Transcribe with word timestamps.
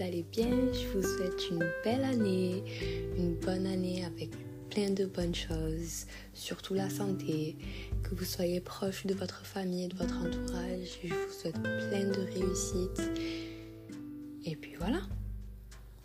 allez 0.00 0.24
bien. 0.30 0.50
Je 0.72 0.86
vous 0.88 1.02
souhaite 1.02 1.50
une 1.50 1.64
belle 1.84 2.04
année, 2.04 2.62
une 3.16 3.34
bonne 3.36 3.66
année 3.66 4.04
avec 4.04 4.30
plein 4.68 4.90
de 4.90 5.06
bonnes 5.06 5.34
choses, 5.34 6.06
surtout 6.34 6.74
la 6.74 6.90
santé, 6.90 7.56
que 8.02 8.14
vous 8.14 8.24
soyez 8.24 8.60
proche 8.60 9.06
de 9.06 9.14
votre 9.14 9.44
famille 9.46 9.84
et 9.84 9.88
de 9.88 9.96
votre 9.96 10.16
entourage. 10.16 10.98
Je 11.02 11.08
vous 11.08 11.32
souhaite 11.32 11.60
plein 11.62 12.04
de 12.04 12.20
réussite. 12.34 13.10
Et 14.44 14.56
puis 14.56 14.74
voilà, 14.78 15.00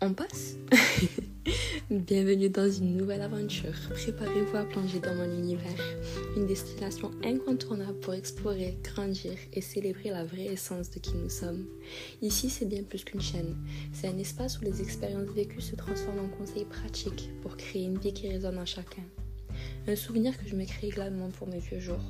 on 0.00 0.12
passe. 0.14 0.56
Bienvenue 1.90 2.48
dans 2.48 2.70
une 2.70 2.96
nouvelle 2.96 3.22
aventure. 3.22 3.74
Préparez-vous 3.90 4.56
à 4.56 4.64
plonger 4.64 5.00
dans 5.00 5.14
mon 5.14 5.24
univers, 5.24 5.84
une 6.38 6.46
destination 6.46 7.10
incontournable 7.24 7.98
pour 7.98 8.14
explorer, 8.14 8.78
grandir 8.84 9.32
et 9.52 9.60
célébrer 9.60 10.10
la 10.10 10.24
vraie 10.24 10.46
essence 10.46 10.88
de 10.90 11.00
qui 11.00 11.14
nous 11.16 11.28
sommes. 11.28 11.66
Ici, 12.22 12.48
c'est 12.48 12.66
bien 12.66 12.84
plus 12.84 13.02
qu'une 13.02 13.20
chaîne. 13.20 13.56
C'est 13.92 14.06
un 14.06 14.16
espace 14.18 14.60
où 14.60 14.64
les 14.64 14.80
expériences 14.80 15.30
vécues 15.30 15.60
se 15.60 15.74
transforment 15.74 16.26
en 16.26 16.28
conseils 16.28 16.64
pratiques 16.64 17.30
pour 17.42 17.56
créer 17.56 17.84
une 17.84 17.98
vie 17.98 18.12
qui 18.12 18.28
résonne 18.28 18.58
en 18.58 18.66
chacun. 18.66 19.02
Un 19.88 19.96
souvenir 19.96 20.38
que 20.38 20.48
je 20.48 20.54
me 20.54 20.64
crée 20.64 20.90
pour 21.36 21.48
mes 21.48 21.58
vieux 21.58 21.80
jours, 21.80 22.04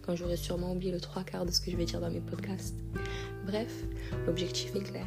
quand 0.00 0.16
j'aurai 0.16 0.38
sûrement 0.38 0.72
oublié 0.72 0.90
le 0.90 1.00
trois 1.00 1.24
quarts 1.24 1.44
de 1.44 1.50
ce 1.50 1.60
que 1.60 1.70
je 1.70 1.76
vais 1.76 1.84
dire 1.84 2.00
dans 2.00 2.10
mes 2.10 2.20
podcasts. 2.20 2.76
Bref, 3.46 3.84
l'objectif 4.26 4.74
est 4.74 4.84
clair 4.84 5.06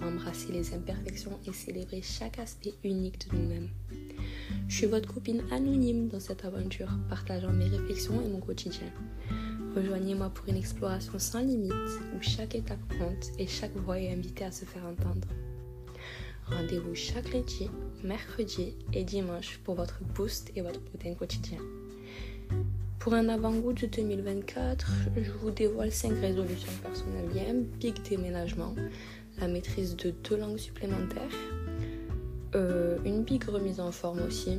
embrasser 0.00 0.52
les 0.52 0.74
imperfections 0.74 1.38
et 1.44 1.52
célébrer 1.52 2.02
chaque 2.02 2.38
aspect 2.38 2.74
unique 2.84 3.28
de 3.30 3.36
nous-mêmes. 3.36 3.68
Je 4.68 4.76
suis 4.76 4.86
votre 4.86 5.12
copine 5.12 5.42
anonyme 5.50 6.08
dans 6.08 6.20
cette 6.20 6.44
aventure, 6.44 6.90
partageant 7.08 7.52
mes 7.52 7.68
réflexions 7.68 8.20
et 8.20 8.28
mon 8.28 8.38
quotidien. 8.38 8.86
Rejoignez-moi 9.74 10.28
pour 10.28 10.46
une 10.48 10.56
exploration 10.56 11.18
sans 11.18 11.40
limite 11.40 11.72
où 11.72 12.20
chaque 12.20 12.54
étape 12.54 12.80
compte 12.98 13.32
et 13.38 13.46
chaque 13.46 13.74
voix 13.76 13.98
est 13.98 14.12
invitée 14.12 14.44
à 14.44 14.52
se 14.52 14.66
faire 14.66 14.84
entendre. 14.84 15.26
Rendez-vous 16.46 16.94
chaque 16.94 17.32
lundi, 17.32 17.70
mercredi 18.04 18.74
et 18.92 19.04
dimanche 19.04 19.58
pour 19.64 19.74
votre 19.74 20.00
boost 20.14 20.52
et 20.54 20.60
votre 20.60 20.80
protéine 20.80 21.16
quotidien. 21.16 21.58
Pour 22.98 23.14
un 23.14 23.28
avant-goût 23.28 23.72
de 23.72 23.86
2024, 23.86 24.92
je 25.16 25.30
vous 25.40 25.50
dévoile 25.50 25.92
5 25.92 26.12
résolutions 26.20 26.72
personnelles 26.82 27.48
un 27.48 27.78
big 27.78 27.94
déménagement 28.08 28.74
la 29.40 29.48
maîtrise 29.48 29.96
de 29.96 30.10
deux 30.10 30.36
langues 30.36 30.58
supplémentaires, 30.58 31.30
euh, 32.54 32.98
une 33.04 33.22
big 33.22 33.44
remise 33.44 33.80
en 33.80 33.92
forme 33.92 34.20
aussi, 34.26 34.58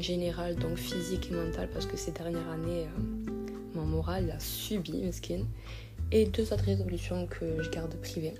générale 0.00 0.56
donc 0.56 0.76
physique 0.76 1.30
et 1.30 1.34
mentale 1.34 1.68
parce 1.72 1.86
que 1.86 1.96
ces 1.96 2.10
dernières 2.10 2.48
années, 2.50 2.86
euh, 2.86 3.30
mon 3.74 3.84
moral 3.84 4.30
a 4.30 4.40
subi, 4.40 5.12
skin, 5.12 5.44
et 6.12 6.26
deux 6.26 6.52
autres 6.52 6.64
résolutions 6.64 7.26
que 7.26 7.62
je 7.62 7.70
garde 7.70 7.94
privées. 7.96 8.34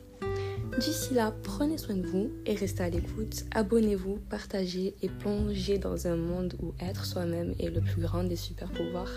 D'ici 0.78 1.14
là, 1.14 1.32
prenez 1.42 1.78
soin 1.78 1.96
de 1.96 2.06
vous 2.06 2.30
et 2.44 2.54
restez 2.54 2.82
à 2.82 2.90
l'écoute. 2.90 3.44
Abonnez-vous, 3.54 4.18
partagez 4.28 4.94
et 5.00 5.08
plongez 5.08 5.78
dans 5.78 6.06
un 6.06 6.16
monde 6.16 6.54
où 6.60 6.74
être 6.80 7.06
soi-même 7.06 7.54
est 7.60 7.70
le 7.70 7.80
plus 7.80 8.02
grand 8.02 8.24
des 8.24 8.36
super 8.36 8.70
pouvoirs. 8.70 9.12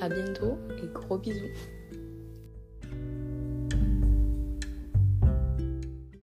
À 0.00 0.08
bientôt 0.08 0.58
et 0.82 0.86
gros 0.92 1.18
bisous. 1.18 1.48